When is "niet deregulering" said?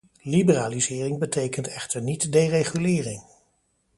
2.01-3.23